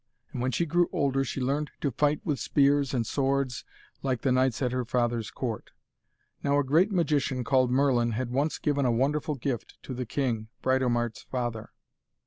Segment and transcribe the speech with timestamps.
[0.33, 3.63] And when she grew older she learned to fight with spears and swords
[4.01, 5.69] like the knights at her father's court.
[6.41, 10.47] Now a great magician called Merlin had once given a wonderful gift to the king,
[10.63, 11.69] Britomart's father.